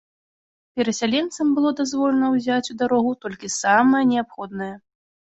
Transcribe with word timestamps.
Перасяленцам 0.79 1.51
было 1.57 1.71
дазволена 1.79 2.27
ўзяць 2.37 2.71
у 2.75 2.77
дарогу 2.81 3.11
толькі 3.27 3.51
самае 3.59 4.03
неабходнае. 4.15 4.73